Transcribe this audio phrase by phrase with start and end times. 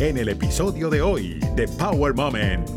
[0.00, 2.68] en el episodio de hoy de Power Moment.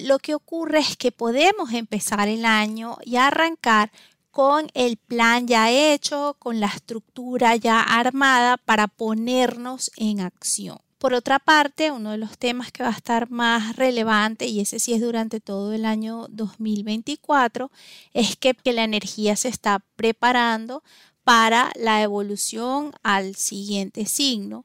[0.00, 3.92] Lo que ocurre es que podemos empezar el año y arrancar
[4.32, 10.78] con el plan ya hecho, con la estructura ya armada para ponernos en acción.
[11.02, 14.78] Por otra parte, uno de los temas que va a estar más relevante, y ese
[14.78, 17.72] sí es durante todo el año 2024,
[18.14, 20.84] es que, la energía se está preparando
[21.24, 24.64] para la evolución al siguiente signo.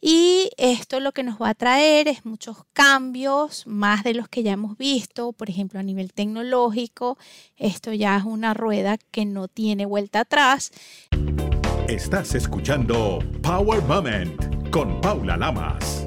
[0.00, 4.42] Y esto lo que nos va a traer es muchos cambios, más de los que
[4.42, 7.18] ya hemos visto, por ejemplo, a nivel tecnológico.
[7.56, 10.72] Esto ya es una rueda que no tiene vuelta atrás.
[11.86, 16.06] Estás escuchando Power Moment con Paula Lamas.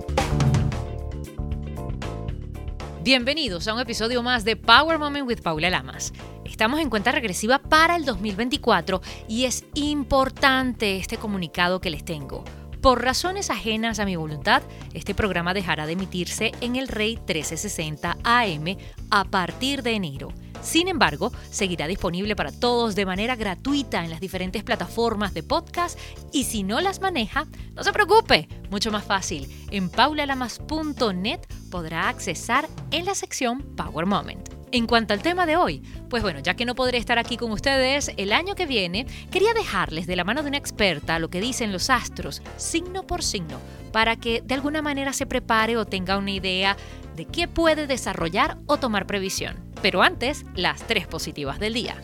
[3.03, 6.13] Bienvenidos a un episodio más de Power Moment with Paula Lamas.
[6.45, 12.45] Estamos en cuenta regresiva para el 2024 y es importante este comunicado que les tengo.
[12.83, 14.61] Por razones ajenas a mi voluntad,
[14.93, 18.77] este programa dejará de emitirse en el Rey 1360 AM
[19.09, 20.33] a partir de enero.
[20.61, 25.97] Sin embargo, seguirá disponible para todos de manera gratuita en las diferentes plataformas de podcast
[26.33, 29.47] y si no las maneja, no se preocupe, mucho más fácil.
[29.71, 31.39] En paulalamas.net
[31.71, 34.62] podrá accesar en la sección Power Moment.
[34.73, 37.51] En cuanto al tema de hoy, pues bueno, ya que no podré estar aquí con
[37.51, 41.41] ustedes el año que viene, quería dejarles de la mano de una experta lo que
[41.41, 43.59] dicen los astros, signo por signo,
[43.91, 46.75] para que de alguna manera se prepare o tenga una idea
[47.15, 49.57] de qué puede desarrollar o tomar previsión.
[49.83, 51.95] Pero antes, las tres positivas del día.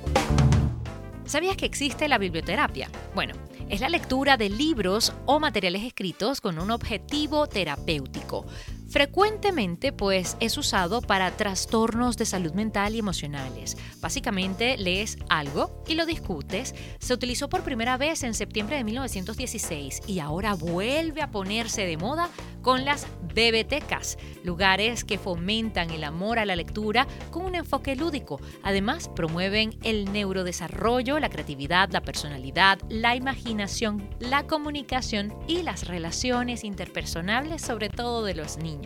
[1.25, 2.91] ¿Sabías que existe la biblioterapia?
[3.15, 3.33] Bueno,
[3.67, 8.45] es la lectura de libros o materiales escritos con un objetivo terapéutico.
[8.89, 13.77] Frecuentemente, pues, es usado para trastornos de salud mental y emocionales.
[14.01, 16.73] Básicamente, lees algo y lo discutes.
[16.97, 21.97] Se utilizó por primera vez en septiembre de 1916 y ahora vuelve a ponerse de
[21.97, 22.29] moda
[22.63, 28.41] con las BBTecas, lugares que fomentan el amor a la lectura con un enfoque lúdico.
[28.64, 36.64] Además, promueven el neurodesarrollo, la creatividad, la personalidad, la imaginación, la comunicación y las relaciones
[36.64, 38.78] interpersonales, sobre todo de los niños.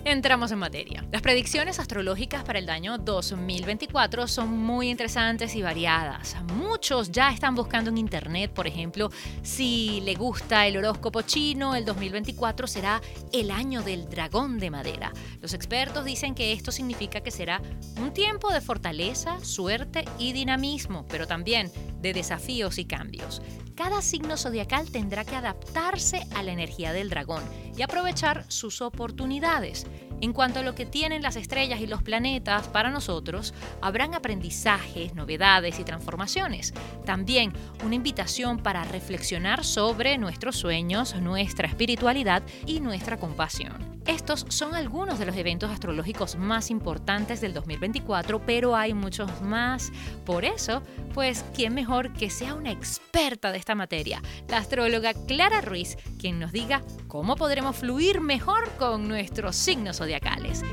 [0.07, 1.03] Entramos en materia.
[1.11, 6.35] Las predicciones astrológicas para el año 2024 son muy interesantes y variadas.
[6.53, 9.09] Muchos ya están buscando en internet, por ejemplo,
[9.41, 13.01] si le gusta el horóscopo chino, el 2024 será
[13.33, 15.11] el año del dragón de madera.
[15.41, 17.59] Los expertos dicen que esto significa que será
[17.99, 21.71] un tiempo de fortaleza, suerte y dinamismo, pero también
[22.05, 23.41] de desafíos y cambios.
[23.73, 27.43] Cada signo zodiacal tendrá que adaptarse a la energía del dragón
[27.75, 29.87] y aprovechar sus oportunidades.
[30.21, 35.15] En cuanto a lo que tienen las estrellas y los planetas para nosotros, habrán aprendizajes,
[35.15, 36.73] novedades y transformaciones.
[37.05, 43.94] También una invitación para reflexionar sobre nuestros sueños, nuestra espiritualidad y nuestra compasión.
[44.05, 49.91] Estos son algunos de los eventos astrológicos más importantes del 2024, pero hay muchos más.
[50.25, 54.21] Por eso, pues, ¿quién mejor que sea una experta de esta materia?
[54.47, 60.63] La astróloga Clara Ruiz, quien nos diga cómo podremos fluir mejor con nuestros signos zodiacales.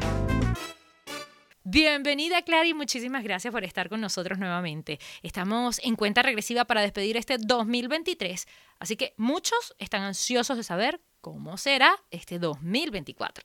[1.65, 4.99] Bienvenida Clara y muchísimas gracias por estar con nosotros nuevamente.
[5.23, 8.49] Estamos en cuenta regresiva para despedir este 2023,
[8.81, 13.45] así que muchos están ansiosos de saber cómo será este 2024.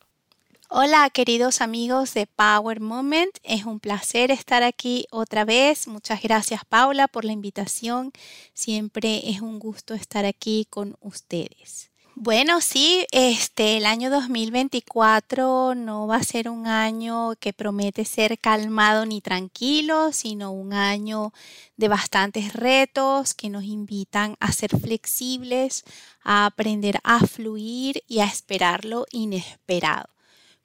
[0.69, 5.88] Hola queridos amigos de Power Moment, es un placer estar aquí otra vez.
[5.88, 8.12] Muchas gracias Paula por la invitación.
[8.56, 11.92] Siempre es un gusto estar aquí con ustedes.
[12.19, 18.40] Bueno, sí, este, el año 2024 no va a ser un año que promete ser
[18.40, 21.31] calmado ni tranquilo, sino un año
[21.78, 25.84] de bastantes retos que nos invitan a ser flexibles,
[26.24, 30.10] a aprender a fluir y a esperar lo inesperado.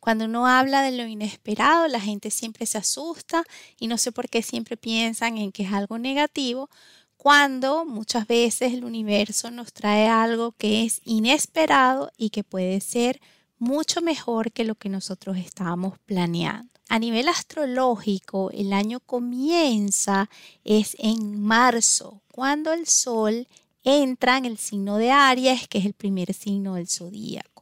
[0.00, 3.44] Cuando uno habla de lo inesperado, la gente siempre se asusta
[3.78, 6.70] y no sé por qué siempre piensan en que es algo negativo,
[7.22, 13.20] cuando muchas veces el universo nos trae algo que es inesperado y que puede ser
[13.60, 16.72] mucho mejor que lo que nosotros estábamos planeando.
[16.88, 20.28] A nivel astrológico, el año comienza
[20.64, 23.46] es en marzo, cuando el sol
[23.84, 27.52] entra en el signo de Aries, que es el primer signo del zodíaco.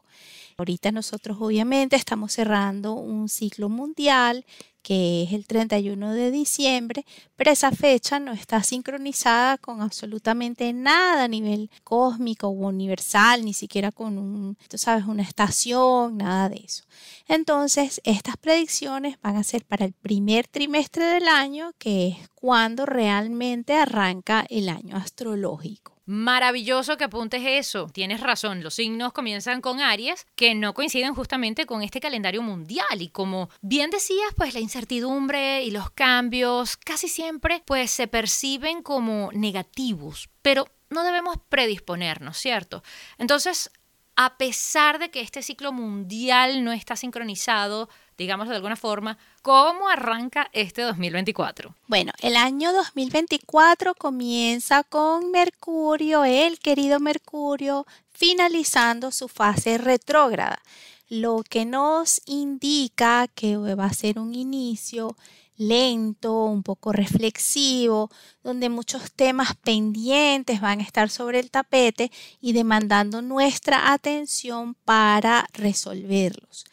[0.56, 4.46] Ahorita nosotros obviamente estamos cerrando un ciclo mundial
[4.82, 7.04] que es el 31 de diciembre,
[7.36, 13.52] pero esa fecha no está sincronizada con absolutamente nada a nivel cósmico o universal, ni
[13.52, 16.84] siquiera con un, tú sabes, una estación, nada de eso.
[17.28, 22.86] Entonces, estas predicciones van a ser para el primer trimestre del año, que es cuando
[22.86, 25.89] realmente arranca el año astrológico.
[26.10, 27.86] Maravilloso que apuntes eso.
[27.86, 33.00] Tienes razón, los signos comienzan con Aries, que no coinciden justamente con este calendario mundial.
[33.00, 38.82] Y como bien decías, pues la incertidumbre y los cambios casi siempre pues se perciben
[38.82, 42.82] como negativos, pero no debemos predisponernos, ¿cierto?
[43.16, 43.70] Entonces,
[44.16, 49.88] a pesar de que este ciclo mundial no está sincronizado, digámoslo de alguna forma, ¿cómo
[49.88, 51.74] arranca este 2024?
[51.86, 60.60] Bueno, el año 2024 comienza con Mercurio, el querido Mercurio, finalizando su fase retrógrada,
[61.08, 65.16] lo que nos indica que va a ser un inicio
[65.56, 68.10] lento, un poco reflexivo,
[68.42, 72.10] donde muchos temas pendientes van a estar sobre el tapete
[72.40, 76.64] y demandando nuestra atención para resolverlos.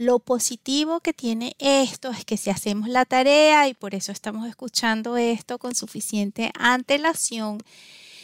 [0.00, 4.48] Lo positivo que tiene esto es que si hacemos la tarea, y por eso estamos
[4.48, 7.58] escuchando esto con suficiente antelación,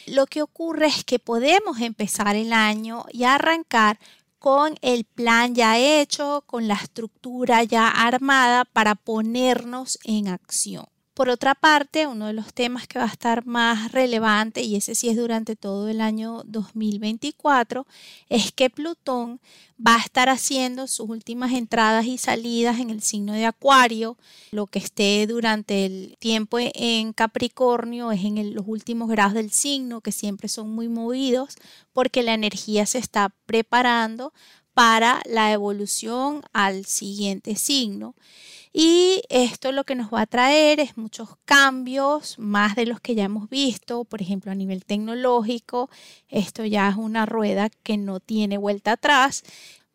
[0.07, 3.99] lo que ocurre es que podemos empezar el año y arrancar
[4.39, 10.87] con el plan ya hecho, con la estructura ya armada para ponernos en acción.
[11.17, 14.93] Por otra parte, uno de los temas que va a estar más relevante, y ese
[14.93, 17.87] sí es durante todo el año 2024,
[18.29, 19.41] es que Plutón
[19.79, 24.15] va a estar haciendo sus últimas entradas y salidas en el signo de Acuario.
[24.51, 30.01] Lo que esté durante el tiempo en Capricornio es en los últimos grados del signo,
[30.01, 31.55] que siempre son muy movidos,
[31.93, 34.33] porque la energía se está preparando
[34.75, 38.13] para la evolución al siguiente signo.
[38.79, 43.15] Y esto lo que nos va a traer es muchos cambios, más de los que
[43.15, 45.89] ya hemos visto, por ejemplo, a nivel tecnológico.
[46.29, 49.43] Esto ya es una rueda que no tiene vuelta atrás,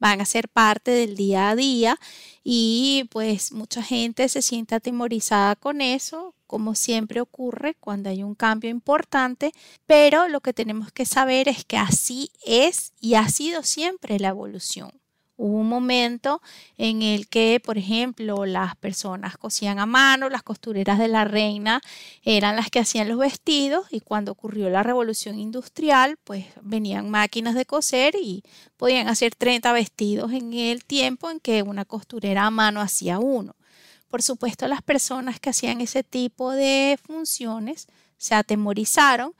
[0.00, 1.96] van a ser parte del día a día
[2.42, 8.34] y pues mucha gente se siente atemorizada con eso, como siempre ocurre cuando hay un
[8.34, 9.52] cambio importante,
[9.86, 14.30] pero lo que tenemos que saber es que así es y ha sido siempre la
[14.30, 15.01] evolución.
[15.36, 16.42] Hubo un momento
[16.76, 21.80] en el que, por ejemplo, las personas cosían a mano, las costureras de la reina
[22.22, 27.54] eran las que hacían los vestidos y cuando ocurrió la revolución industrial, pues venían máquinas
[27.54, 28.42] de coser y
[28.76, 33.56] podían hacer 30 vestidos en el tiempo en que una costurera a mano hacía uno.
[34.08, 39.32] Por supuesto, las personas que hacían ese tipo de funciones se atemorizaron,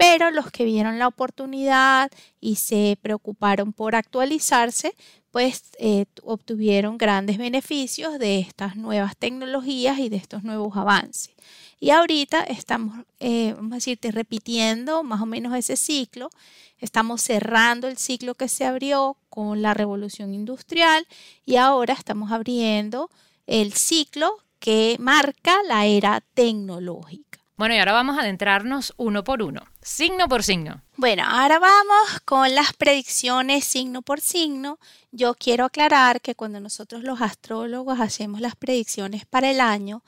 [0.00, 4.94] pero los que vieron la oportunidad y se preocuparon por actualizarse,
[5.30, 11.34] pues eh, obtuvieron grandes beneficios de estas nuevas tecnologías y de estos nuevos avances.
[11.80, 16.30] Y ahorita estamos, eh, vamos a decirte, repitiendo más o menos ese ciclo.
[16.78, 21.06] Estamos cerrando el ciclo que se abrió con la revolución industrial
[21.44, 23.10] y ahora estamos abriendo
[23.46, 27.29] el ciclo que marca la era tecnológica.
[27.60, 30.80] Bueno, y ahora vamos a adentrarnos uno por uno, signo por signo.
[30.96, 34.78] Bueno, ahora vamos con las predicciones signo por signo.
[35.12, 40.02] Yo quiero aclarar que cuando nosotros los astrólogos hacemos las predicciones para el año,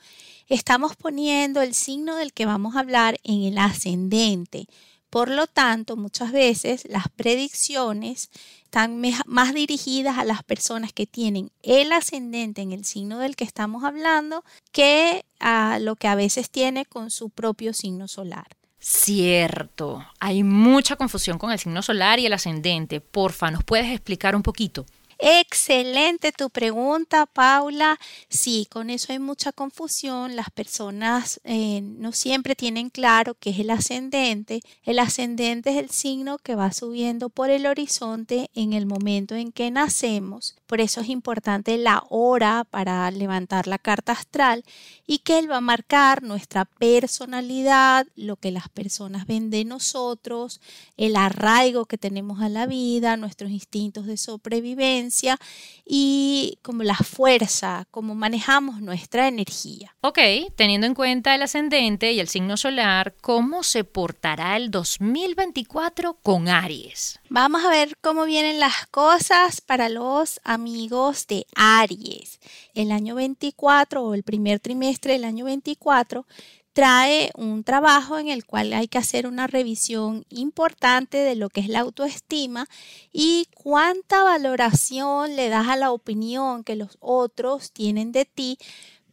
[0.47, 4.67] estamos poniendo el signo del que vamos a hablar en el ascendente.
[5.13, 8.31] Por lo tanto, muchas veces las predicciones
[8.63, 13.43] están más dirigidas a las personas que tienen el ascendente en el signo del que
[13.43, 18.47] estamos hablando que a lo que a veces tiene con su propio signo solar.
[18.79, 22.99] Cierto, hay mucha confusión con el signo solar y el ascendente.
[22.99, 24.83] Porfa, ¿nos puedes explicar un poquito?
[25.25, 27.97] Excelente tu pregunta, Paula.
[28.27, 30.35] Sí, con eso hay mucha confusión.
[30.35, 34.59] Las personas eh, no siempre tienen claro qué es el ascendente.
[34.83, 39.53] El ascendente es el signo que va subiendo por el horizonte en el momento en
[39.53, 40.57] que nacemos.
[40.73, 44.65] Por eso es importante la hora para levantar la carta astral
[45.05, 50.61] y que él va a marcar nuestra personalidad, lo que las personas ven de nosotros,
[50.97, 55.37] el arraigo que tenemos a la vida, nuestros instintos de sobrevivencia
[55.85, 59.95] y como la fuerza, cómo manejamos nuestra energía.
[60.01, 60.17] Ok,
[60.55, 66.47] teniendo en cuenta el ascendente y el signo solar, ¿cómo se portará el 2024 con
[66.47, 67.19] Aries?
[67.29, 72.39] Vamos a ver cómo vienen las cosas para los amigos de Aries.
[72.73, 76.25] El año 24 o el primer trimestre del año 24
[76.71, 81.61] trae un trabajo en el cual hay que hacer una revisión importante de lo que
[81.61, 82.67] es la autoestima
[83.11, 88.57] y cuánta valoración le das a la opinión que los otros tienen de ti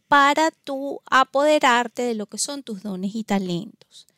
[0.07, 4.10] para tú apoderarte de lo que son tus dones y talentos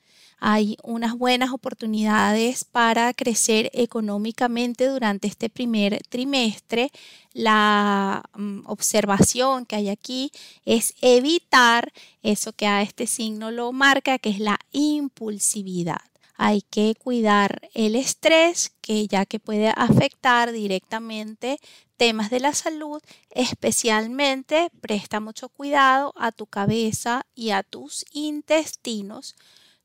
[0.45, 6.91] hay unas buenas oportunidades para crecer económicamente durante este primer trimestre.
[7.31, 10.33] La mm, observación que hay aquí
[10.65, 16.01] es evitar eso que a este signo lo marca, que es la impulsividad.
[16.35, 21.57] Hay que cuidar el estrés, que ya que puede afectar directamente
[21.95, 29.35] temas de la salud, especialmente presta mucho cuidado a tu cabeza y a tus intestinos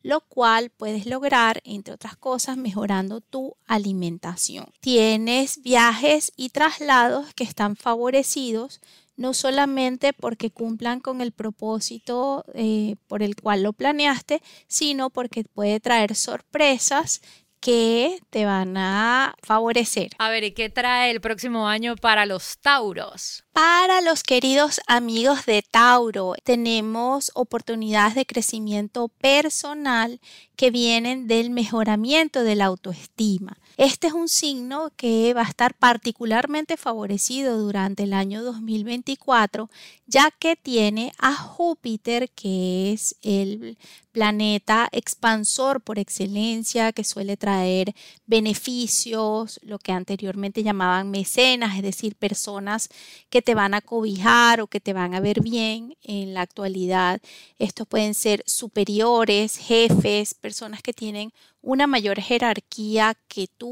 [0.03, 4.67] lo cual puedes lograr, entre otras cosas, mejorando tu alimentación.
[4.81, 8.81] Tienes viajes y traslados que están favorecidos
[9.19, 15.43] no solamente porque cumplan con el propósito eh, por el cual lo planeaste, sino porque
[15.43, 17.21] puede traer sorpresas
[17.61, 20.11] que te van a favorecer.
[20.19, 23.45] A ver, ¿y qué trae el próximo año para los Tauros?
[23.53, 30.21] Para los queridos amigos de Tauro, tenemos oportunidades de crecimiento personal
[30.57, 33.59] que vienen del mejoramiento de la autoestima.
[33.79, 39.71] Este es un signo que va a estar particularmente favorecido durante el año 2024,
[40.09, 43.79] ya que tiene a Júpiter, que es el
[44.11, 47.95] planeta expansor por excelencia, que suele traer
[48.27, 52.89] beneficios, lo que anteriormente llamaban mecenas, es decir, personas
[53.31, 57.21] que te van a cobijar o que te van a ver bien en la actualidad.
[57.61, 63.68] Estos pueden ser superiores, jefes, personas que tienen una mayor jerarquía que tú,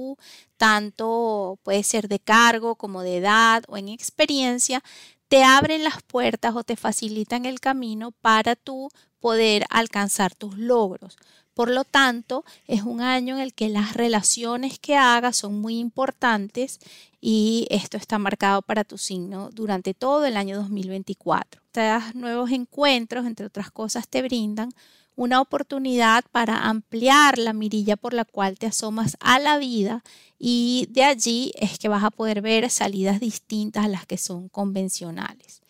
[0.57, 4.83] tanto puede ser de cargo como de edad o en experiencia,
[5.29, 8.89] te abren las puertas o te facilitan el camino para tú
[9.21, 11.17] poder alcanzar tus logros.
[11.57, 15.79] Por lo tanto, es un año en el que las relaciones que hagas son muy
[15.79, 16.81] importantes
[17.19, 21.63] y esto está marcado para tu signo durante todo el año 2024.
[21.73, 24.71] Estos nuevos encuentros, entre otras cosas, te brindan
[25.17, 30.05] una oportunidad para ampliar la mirilla por la cual te asomas a la vida
[30.39, 34.49] y de allí es que vas a poder ver salidas distintas a las que son
[34.49, 35.63] convencionales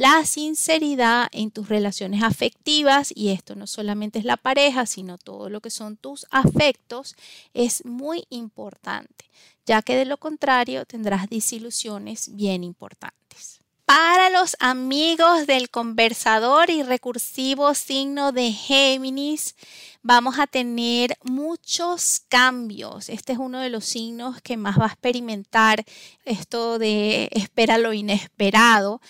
[0.00, 5.50] la sinceridad en tus relaciones afectivas, y esto no solamente es la pareja, sino todo
[5.50, 7.16] lo que son tus afectos,
[7.54, 9.26] es muy importante,
[9.66, 13.60] ya que de lo contrario tendrás desilusiones bien importantes.
[13.92, 19.56] Para los amigos del conversador y recursivo signo de Géminis,
[20.00, 23.08] vamos a tener muchos cambios.
[23.08, 25.84] Este es uno de los signos que más va a experimentar
[26.24, 29.00] esto de espera lo inesperado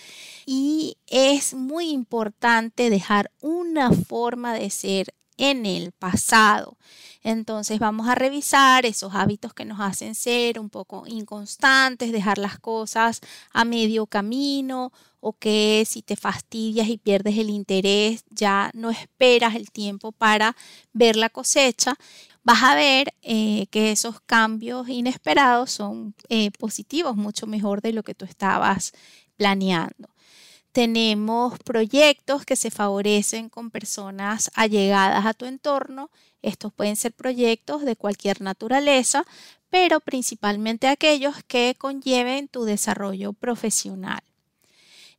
[0.47, 6.77] y es muy importante dejar una forma de ser en el pasado.
[7.23, 12.59] Entonces vamos a revisar esos hábitos que nos hacen ser un poco inconstantes, dejar las
[12.59, 13.21] cosas
[13.53, 19.55] a medio camino o que si te fastidias y pierdes el interés, ya no esperas
[19.55, 20.57] el tiempo para
[20.93, 21.95] ver la cosecha.
[22.43, 28.03] Vas a ver eh, que esos cambios inesperados son eh, positivos, mucho mejor de lo
[28.03, 28.93] que tú estabas
[29.37, 30.11] planeando.
[30.73, 36.11] Tenemos proyectos que se favorecen con personas allegadas a tu entorno.
[36.43, 39.27] Estos pueden ser proyectos de cualquier naturaleza,
[39.69, 44.21] pero principalmente aquellos que conlleven tu desarrollo profesional.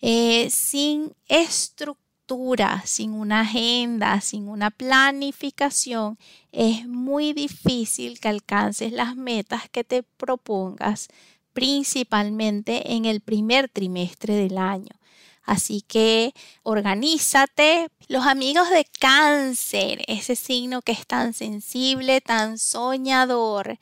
[0.01, 6.17] Eh, sin estructura, sin una agenda, sin una planificación,
[6.53, 11.09] es muy difícil que alcances las metas que te propongas,
[11.51, 15.00] principalmente en el primer trimestre del año.
[15.51, 17.89] Así que organízate.
[18.07, 23.77] Los amigos de cáncer, ese signo que es tan sensible, tan soñador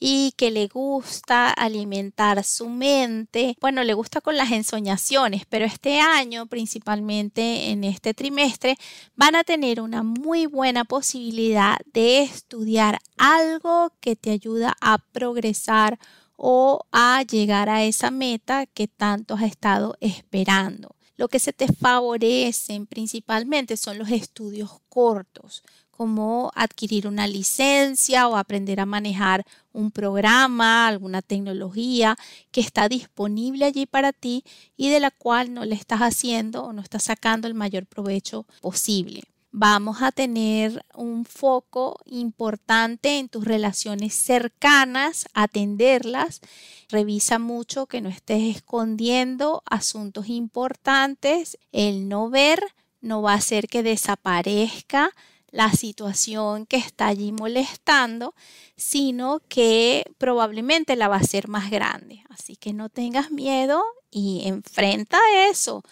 [0.00, 3.56] y que le gusta alimentar su mente.
[3.60, 8.74] Bueno, le gusta con las ensoñaciones, pero este año, principalmente en este trimestre,
[9.14, 16.00] van a tener una muy buena posibilidad de estudiar algo que te ayuda a progresar
[16.36, 20.96] o a llegar a esa meta que tanto has estado esperando.
[21.16, 28.36] Lo que se te favorecen principalmente son los estudios cortos, como adquirir una licencia o
[28.36, 32.16] aprender a manejar un programa, alguna tecnología
[32.50, 34.42] que está disponible allí para ti
[34.76, 38.46] y de la cual no le estás haciendo o no estás sacando el mayor provecho
[38.60, 46.40] posible vamos a tener un foco importante en tus relaciones cercanas, atenderlas.
[46.88, 51.58] Revisa mucho que no estés escondiendo asuntos importantes.
[51.70, 52.64] El no ver
[53.00, 55.10] no va a hacer que desaparezca
[55.50, 58.34] la situación que está allí molestando,
[58.74, 62.24] sino que probablemente la va a hacer más grande.
[62.30, 65.18] Así que no tengas miedo y enfrenta
[65.50, 65.82] eso.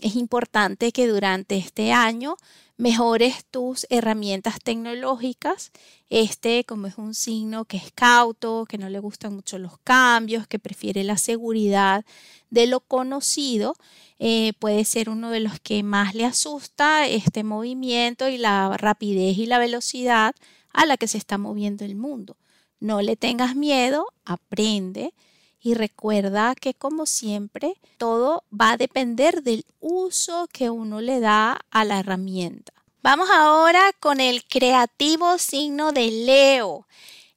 [0.00, 2.36] Es importante que durante este año
[2.78, 5.72] mejores tus herramientas tecnológicas.
[6.08, 10.46] Este, como es un signo que es cauto, que no le gustan mucho los cambios,
[10.46, 12.06] que prefiere la seguridad
[12.48, 13.74] de lo conocido,
[14.20, 19.36] eh, puede ser uno de los que más le asusta este movimiento y la rapidez
[19.36, 20.34] y la velocidad
[20.72, 22.36] a la que se está moviendo el mundo.
[22.80, 25.12] No le tengas miedo, aprende
[25.68, 31.60] y recuerda que como siempre todo va a depender del uso que uno le da
[31.70, 32.72] a la herramienta.
[33.02, 36.86] Vamos ahora con el creativo signo de Leo.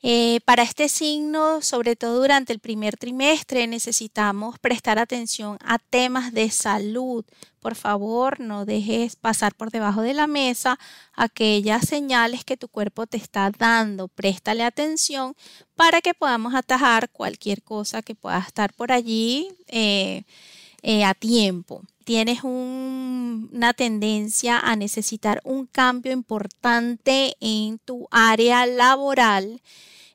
[0.04, 6.34] Eh, para este signo, sobre todo durante el primer trimestre, necesitamos prestar atención a temas
[6.34, 7.24] de salud.
[7.60, 10.80] Por favor, no dejes pasar por debajo de la mesa
[11.14, 14.08] aquellas señales que tu cuerpo te está dando.
[14.08, 15.36] Préstale atención
[15.76, 20.24] para que podamos atajar cualquier cosa que pueda estar por allí eh,
[20.82, 29.62] eh, a tiempo tienes una tendencia a necesitar un cambio importante en tu área laboral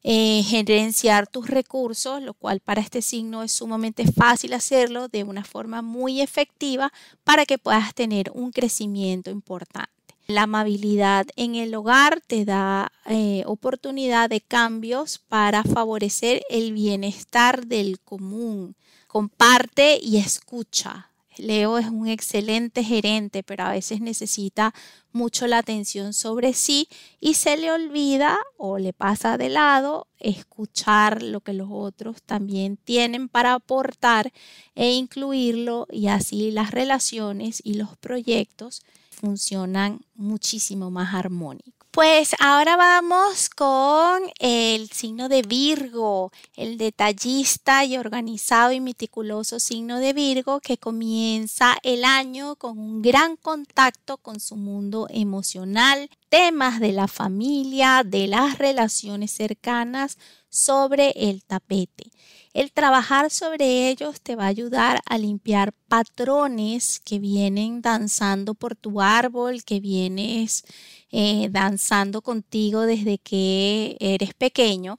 [0.08, 5.42] eh, gerenciar tus recursos, lo cual para este signo es sumamente fácil hacerlo de una
[5.42, 6.92] forma muy efectiva
[7.24, 9.90] para que puedas tener un crecimiento importante.
[10.28, 17.66] La amabilidad en el hogar te da eh, oportunidad de cambios para favorecer el bienestar
[17.66, 18.76] del común.
[19.08, 21.10] Comparte y escucha.
[21.38, 24.74] Leo es un excelente gerente, pero a veces necesita
[25.12, 26.88] mucho la atención sobre sí
[27.20, 32.76] y se le olvida o le pasa de lado escuchar lo que los otros también
[32.76, 34.32] tienen para aportar
[34.74, 41.75] e incluirlo y así las relaciones y los proyectos funcionan muchísimo más armónicos.
[41.96, 49.98] Pues ahora vamos con el signo de Virgo, el detallista y organizado y meticuloso signo
[49.98, 56.80] de Virgo que comienza el año con un gran contacto con su mundo emocional, temas
[56.80, 62.10] de la familia, de las relaciones cercanas sobre el tapete.
[62.54, 68.74] El trabajar sobre ellos te va a ayudar a limpiar patrones que vienen danzando por
[68.76, 70.64] tu árbol, que vienes
[71.10, 74.96] eh, danzando contigo desde que eres pequeño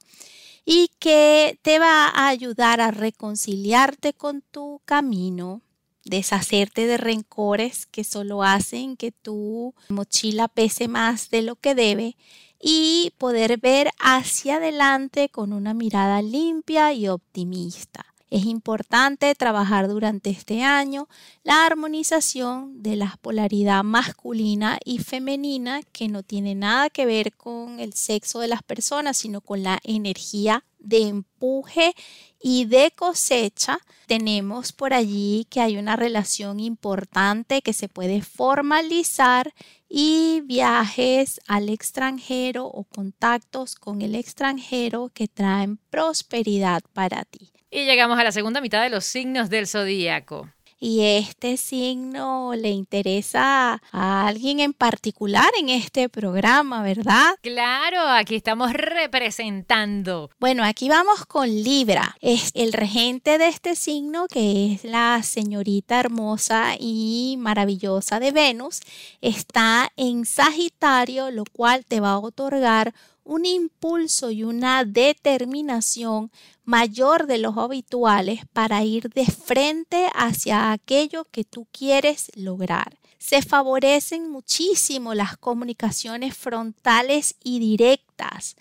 [0.64, 5.62] y que te va a ayudar a reconciliarte con tu camino,
[6.08, 12.16] deshacerte de rencores que solo hacen que tu mochila pese más de lo que debe
[12.60, 18.06] y poder ver hacia adelante con una mirada limpia y optimista.
[18.30, 21.08] Es importante trabajar durante este año
[21.44, 27.80] la armonización de la polaridad masculina y femenina que no tiene nada que ver con
[27.80, 31.94] el sexo de las personas, sino con la energía de empuje
[32.40, 33.78] y de cosecha.
[34.06, 39.52] Tenemos por allí que hay una relación importante que se puede formalizar
[39.88, 47.52] y viajes al extranjero o contactos con el extranjero que traen prosperidad para ti.
[47.70, 52.70] Y llegamos a la segunda mitad de los signos del zodíaco y este signo le
[52.70, 57.34] interesa a alguien en particular en este programa, ¿verdad?
[57.42, 60.30] Claro, aquí estamos representando.
[60.38, 62.16] Bueno, aquí vamos con Libra.
[62.20, 68.80] Es el regente de este signo que es la señorita hermosa y maravillosa de Venus.
[69.20, 72.94] Está en Sagitario, lo cual te va a otorgar
[73.28, 76.32] un impulso y una determinación
[76.64, 82.96] mayor de los habituales para ir de frente hacia aquello que tú quieres lograr.
[83.18, 88.56] Se favorecen muchísimo las comunicaciones frontales y directas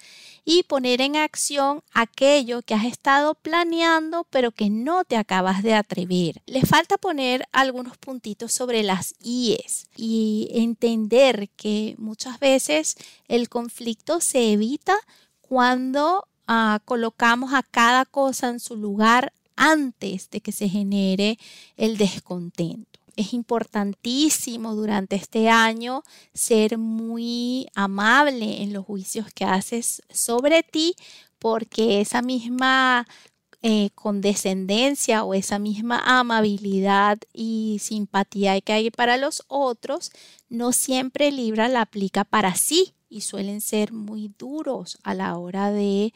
[0.50, 5.74] y poner en acción aquello que has estado planeando pero que no te acabas de
[5.74, 6.42] atrever.
[6.46, 12.96] Le falta poner algunos puntitos sobre las IES y entender que muchas veces
[13.28, 14.96] el conflicto se evita
[15.42, 21.38] cuando ah, colocamos a cada cosa en su lugar antes de que se genere
[21.76, 26.04] el descontento es importantísimo durante este año
[26.34, 30.96] ser muy amable en los juicios que haces sobre ti,
[31.40, 33.08] porque esa misma
[33.64, 40.12] eh, condescendencia o esa misma amabilidad y simpatía que hay para los otros,
[40.48, 45.72] no siempre Libra la aplica para sí y suelen ser muy duros a la hora
[45.72, 46.14] de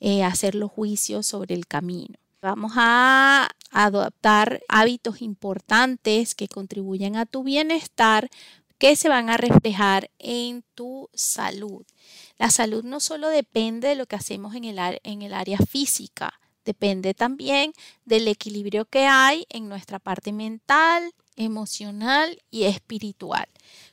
[0.00, 2.18] eh, hacer los juicios sobre el camino.
[2.42, 8.28] Vamos a adoptar hábitos importantes que contribuyen a tu bienestar
[8.78, 11.84] que se van a reflejar en tu salud.
[12.38, 16.40] La salud no solo depende de lo que hacemos en el, en el área física,
[16.64, 17.72] depende también
[18.04, 23.48] del equilibrio que hay en nuestra parte mental, emocional y espiritual.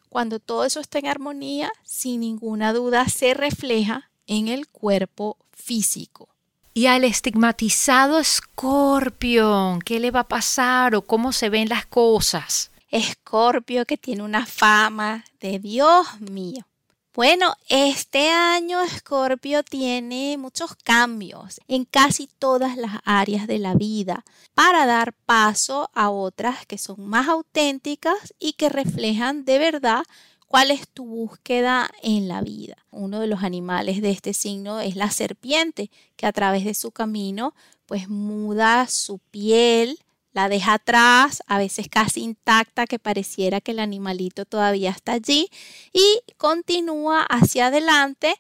[0.10, 6.30] Cuando todo eso está en armonía, sin ninguna duda se refleja en el cuerpo físico.
[6.78, 12.70] Y al estigmatizado Escorpio, ¿qué le va a pasar o cómo se ven las cosas?
[12.92, 16.68] Escorpio que tiene una fama de Dios mío.
[17.16, 24.24] Bueno, este año Escorpio tiene muchos cambios en casi todas las áreas de la vida
[24.54, 30.04] para dar paso a otras que son más auténticas y que reflejan de verdad
[30.48, 32.78] ¿Cuál es tu búsqueda en la vida?
[32.90, 36.92] Uno de los animales de este signo es la serpiente, que a través de su
[36.92, 37.54] camino
[37.86, 40.00] pues muda su piel,
[40.32, 45.50] la deja atrás, a veces casi intacta, que pareciera que el animalito todavía está allí,
[45.92, 48.36] y continúa hacia adelante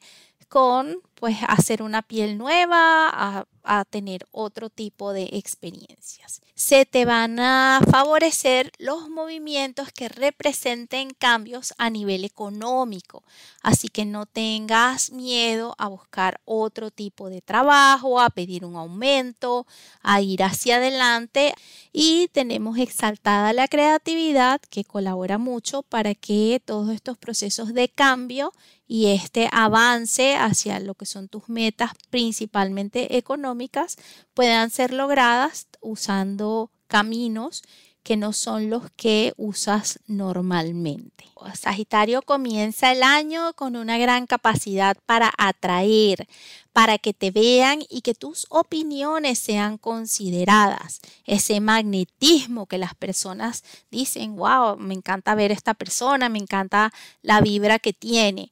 [0.48, 6.42] con pues hacer una piel nueva, a, a, tener otro tipo de experiencias.
[6.58, 13.24] Se te van a favorecer los movimientos que representen cambios a nivel económico,
[13.62, 19.68] así que no tengas miedo a buscar otro tipo de trabajo, a pedir un aumento,
[20.02, 21.54] a ir hacia adelante.
[21.94, 28.52] Y tenemos exaltada la creatividad que colabora mucho para que todos estos procesos de cambio
[28.88, 33.98] y este avance hacia lo que son tus metas principalmente económicas
[34.34, 37.64] puedan ser logradas usando caminos
[38.04, 41.28] que no son los que usas normalmente.
[41.56, 46.28] Sagitario comienza el año con una gran capacidad para atraer,
[46.74, 51.00] para que te vean y que tus opiniones sean consideradas.
[51.26, 57.42] Ese magnetismo que las personas dicen, wow, me encanta ver esta persona, me encanta la
[57.42, 58.52] vibra que tiene.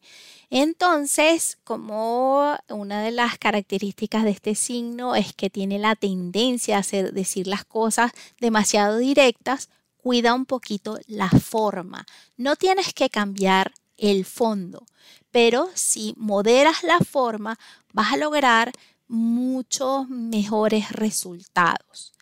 [0.49, 7.11] Entonces, como una de las características de este signo es que tiene la tendencia a
[7.11, 12.05] decir las cosas demasiado directas, cuida un poquito la forma.
[12.37, 14.85] No tienes que cambiar el fondo,
[15.31, 17.57] pero si moderas la forma,
[17.93, 18.71] vas a lograr
[19.07, 22.14] muchos mejores resultados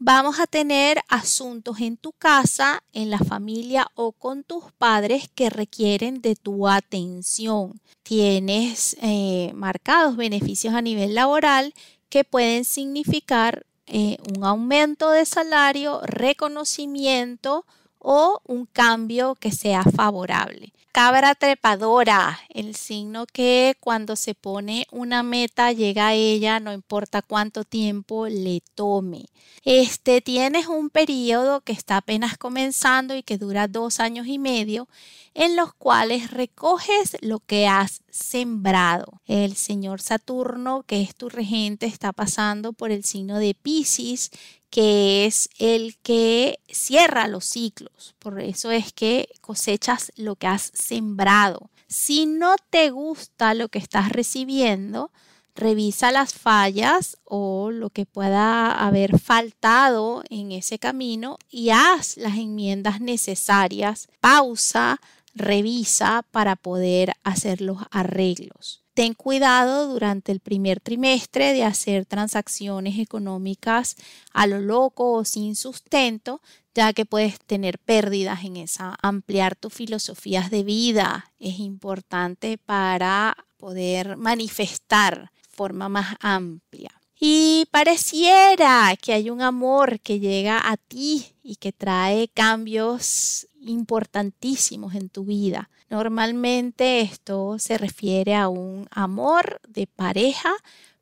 [0.00, 5.50] vamos a tener asuntos en tu casa, en la familia o con tus padres que
[5.50, 7.80] requieren de tu atención.
[8.02, 11.74] Tienes eh, marcados beneficios a nivel laboral
[12.08, 17.66] que pueden significar eh, un aumento de salario, reconocimiento
[18.00, 20.72] o un cambio que sea favorable.
[20.92, 27.22] Cabra trepadora, el signo que cuando se pone una meta llega a ella, no importa
[27.22, 29.26] cuánto tiempo le tome.
[29.64, 34.88] Este tienes un periodo que está apenas comenzando y que dura dos años y medio,
[35.34, 39.20] en los cuales recoges lo que has sembrado.
[39.26, 44.32] El señor Saturno, que es tu regente, está pasando por el signo de Pisces
[44.70, 48.14] que es el que cierra los ciclos.
[48.18, 51.70] Por eso es que cosechas lo que has sembrado.
[51.88, 55.10] Si no te gusta lo que estás recibiendo,
[55.56, 62.36] revisa las fallas o lo que pueda haber faltado en ese camino y haz las
[62.36, 64.08] enmiendas necesarias.
[64.20, 65.00] Pausa,
[65.34, 72.98] revisa para poder hacer los arreglos ten cuidado durante el primer trimestre de hacer transacciones
[72.98, 73.96] económicas
[74.30, 76.42] a lo loco o sin sustento,
[76.74, 78.98] ya que puedes tener pérdidas en esa.
[79.00, 86.99] Ampliar tus filosofías de vida es importante para poder manifestar forma más amplia.
[87.22, 94.94] Y pareciera que hay un amor que llega a ti y que trae cambios importantísimos
[94.94, 95.68] en tu vida.
[95.90, 100.50] Normalmente esto se refiere a un amor de pareja,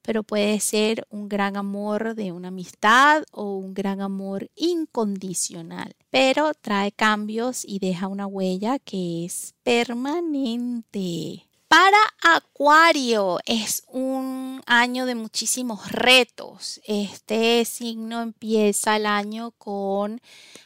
[0.02, 5.94] pero puede ser un gran amor de una amistad o un gran amor incondicional.
[6.10, 11.47] Pero trae cambios y deja una huella que es permanente.
[11.68, 16.80] Para Acuario es un año de muchísimos retos.
[16.86, 20.22] Este signo empieza el año con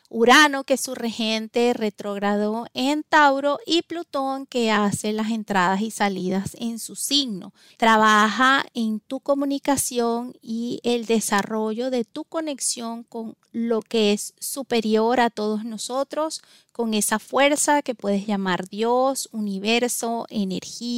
[0.08, 5.90] Urano, que es su regente retrógrado en Tauro, y Plutón, que hace las entradas y
[5.90, 7.52] salidas en su signo.
[7.78, 15.18] Trabaja en tu comunicación y el desarrollo de tu conexión con lo que es superior
[15.18, 20.91] a todos nosotros, con esa fuerza que puedes llamar Dios, universo, energía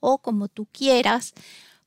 [0.00, 1.34] o como tú quieras,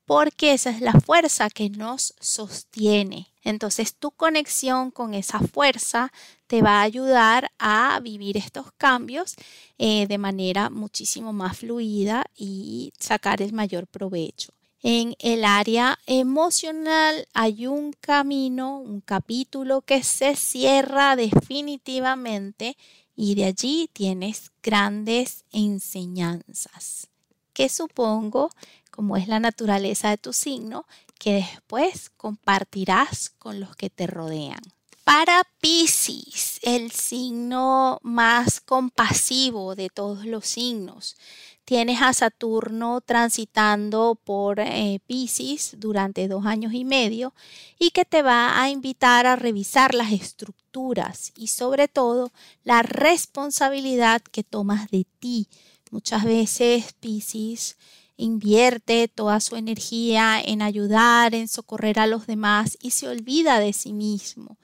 [0.05, 3.27] porque esa es la fuerza que nos sostiene.
[3.43, 6.11] Entonces tu conexión con esa fuerza
[6.47, 9.35] te va a ayudar a vivir estos cambios
[9.77, 14.53] eh, de manera muchísimo más fluida y sacar el mayor provecho.
[14.81, 22.77] En el área emocional hay un camino, un capítulo que se cierra definitivamente
[23.15, 27.07] y de allí tienes grandes enseñanzas
[27.53, 28.49] que supongo,
[28.91, 30.85] como es la naturaleza de tu signo,
[31.19, 34.61] que después compartirás con los que te rodean.
[35.03, 41.17] Para Pisces, el signo más compasivo de todos los signos,
[41.65, 47.33] tienes a Saturno transitando por eh, Pisces durante dos años y medio
[47.77, 52.31] y que te va a invitar a revisar las estructuras y sobre todo
[52.63, 55.49] la responsabilidad que tomas de ti.
[55.93, 57.77] Muchas veces Pisces
[58.17, 63.73] invierte toda su energía en ayudar, en socorrer a los demás y se olvida de
[63.73, 64.57] sí mismo.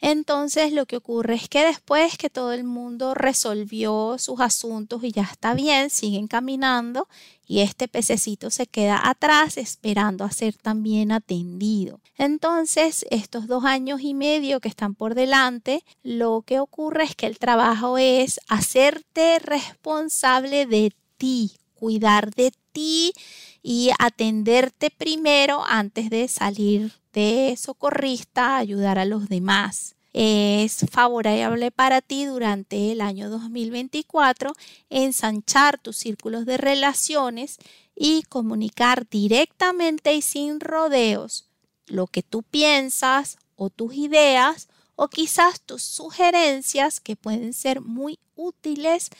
[0.00, 5.12] Entonces lo que ocurre es que después que todo el mundo resolvió sus asuntos y
[5.12, 7.06] ya está bien, siguen caminando
[7.46, 12.00] y este pececito se queda atrás esperando a ser también atendido.
[12.16, 17.26] Entonces, estos dos años y medio que están por delante, lo que ocurre es que
[17.26, 23.12] el trabajo es hacerte responsable de ti, cuidar de ti
[23.62, 29.96] y atenderte primero antes de salir de socorrista ayudar a los demás.
[30.12, 34.52] Es favorable para ti durante el año 2024
[34.88, 37.58] ensanchar tus círculos de relaciones
[37.94, 41.46] y comunicar directamente y sin rodeos
[41.86, 48.18] lo que tú piensas o tus ideas o quizás tus sugerencias que pueden ser muy
[48.36, 49.10] útiles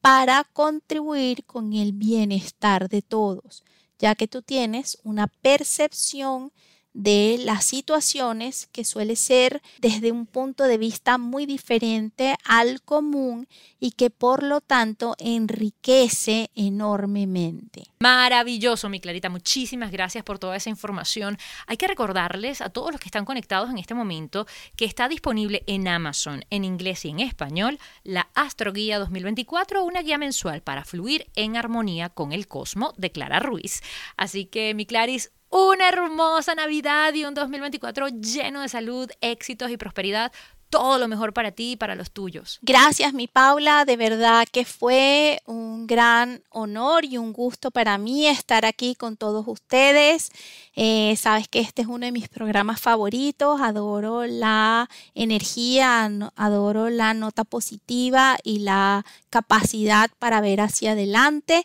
[0.00, 3.62] para contribuir con el bienestar de todos,
[3.98, 6.52] ya que tú tienes una percepción
[6.94, 13.48] de las situaciones que suele ser desde un punto de vista muy diferente al común
[13.80, 17.84] y que por lo tanto enriquece enormemente.
[18.00, 19.30] Maravilloso, mi Clarita.
[19.30, 21.38] Muchísimas gracias por toda esa información.
[21.66, 25.62] Hay que recordarles a todos los que están conectados en este momento que está disponible
[25.66, 31.26] en Amazon en inglés y en español la Astroguía 2024, una guía mensual para fluir
[31.34, 33.82] en armonía con el cosmo de Clara Ruiz.
[34.16, 39.76] Así que, mi Claris, una hermosa Navidad y un 2024 lleno de salud, éxitos y
[39.76, 40.32] prosperidad.
[40.70, 42.58] Todo lo mejor para ti y para los tuyos.
[42.62, 43.84] Gracias, mi Paula.
[43.84, 49.18] De verdad que fue un gran honor y un gusto para mí estar aquí con
[49.18, 50.32] todos ustedes.
[50.74, 53.60] Eh, sabes que este es uno de mis programas favoritos.
[53.60, 61.64] Adoro la energía, adoro la nota positiva y la capacidad para ver hacia adelante.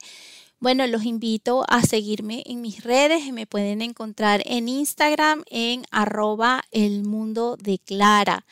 [0.60, 3.32] Bueno, los invito a seguirme en mis redes.
[3.32, 8.44] Me pueden encontrar en Instagram en arroba el mundo de Clara.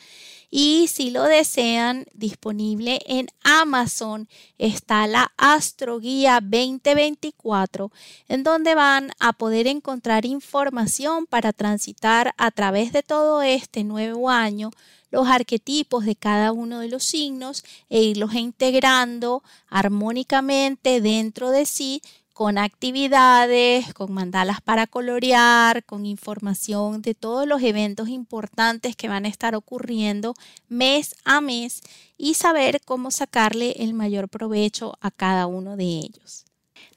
[0.48, 7.90] Y si lo desean, disponible en Amazon está la Astroguía 2024,
[8.28, 14.30] en donde van a poder encontrar información para transitar a través de todo este nuevo
[14.30, 14.70] año
[15.10, 22.02] los arquetipos de cada uno de los signos e irlos integrando armónicamente dentro de sí
[22.36, 29.24] con actividades, con mandalas para colorear, con información de todos los eventos importantes que van
[29.24, 30.34] a estar ocurriendo
[30.68, 31.80] mes a mes
[32.18, 36.44] y saber cómo sacarle el mayor provecho a cada uno de ellos.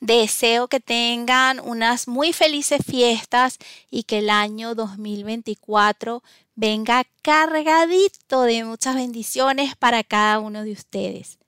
[0.02, 6.22] Deseo que tengan unas muy felices fiestas y que el año 2024
[6.60, 11.40] venga cargadito de muchas bendiciones para cada uno de ustedes.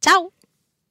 [0.00, 0.32] ¡Chao!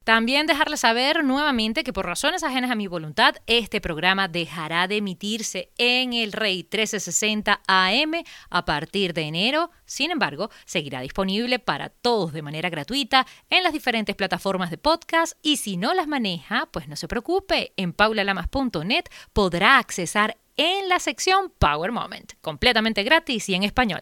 [0.04, 4.97] También dejarles saber nuevamente que por razones ajenas a mi voluntad, este programa dejará de
[4.97, 8.13] emitirse en el Rey 1360 AM
[8.49, 9.71] a partir de enero.
[9.86, 15.34] Sin embargo, seguirá disponible para todos de manera gratuita en las diferentes plataformas de podcast
[15.41, 21.00] y si no las maneja, pues no se preocupe, en paulalamas.net podrá accesar en la
[21.00, 24.02] sección Power Moment, completamente gratis y en español.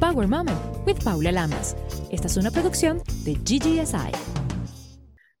[0.00, 1.76] Power Moment with Paula Lamas.
[2.10, 4.45] Esta es una producción de GGSI.